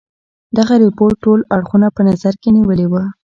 دغه 0.57 0.73
رپوټ 0.83 1.11
ټول 1.23 1.39
اړخونه 1.55 1.87
په 1.95 2.01
نظر 2.09 2.33
کې 2.41 2.49
نیولي 2.57 2.87
وه. 2.91 3.03